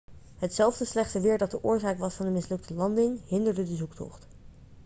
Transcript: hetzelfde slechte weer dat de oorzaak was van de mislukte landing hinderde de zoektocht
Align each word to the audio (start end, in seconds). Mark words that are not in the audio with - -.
hetzelfde 0.37 0.85
slechte 0.85 1.19
weer 1.21 1.37
dat 1.37 1.51
de 1.51 1.63
oorzaak 1.63 1.97
was 1.97 2.13
van 2.15 2.25
de 2.25 2.31
mislukte 2.31 2.73
landing 2.73 3.21
hinderde 3.27 3.63
de 3.63 3.75
zoektocht 3.75 4.27